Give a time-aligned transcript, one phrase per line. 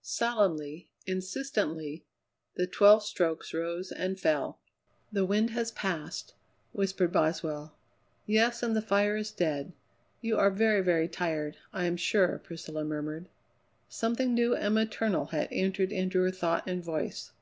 [0.00, 2.06] Solemnly, insistently,
[2.54, 4.58] the twelve strokes rose and fell.
[5.12, 6.32] "The wind has passed,"
[6.72, 7.76] whispered Boswell.
[8.24, 9.74] "Yes, and the fire is dead.
[10.22, 13.28] You are very, very tired, I am sure," Priscilla murmured.
[13.86, 17.32] Something new and maternal had entered into her thought and voice.